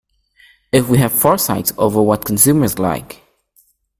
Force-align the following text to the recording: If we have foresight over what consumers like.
If 0.71 0.89
we 0.89 0.97
have 0.97 1.11
foresight 1.13 1.73
over 1.77 2.01
what 2.01 2.25
consumers 2.25 2.79
like. 2.79 3.21